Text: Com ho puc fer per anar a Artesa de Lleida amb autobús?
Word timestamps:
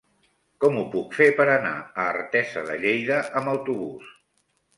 Com 0.63 0.77
ho 0.77 0.85
puc 0.95 1.13
fer 1.17 1.27
per 1.39 1.45
anar 1.55 1.73
a 1.81 2.07
Artesa 2.15 2.65
de 2.71 2.79
Lleida 2.87 3.21
amb 3.43 3.53
autobús? 3.55 4.11